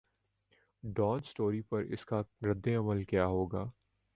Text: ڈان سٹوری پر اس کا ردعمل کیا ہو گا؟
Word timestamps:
ڈان 0.83 1.19
سٹوری 1.23 1.61
پر 1.61 1.83
اس 1.89 2.05
کا 2.05 2.21
ردعمل 2.43 3.03
کیا 3.03 3.25
ہو 3.25 3.45
گا؟ 3.45 3.63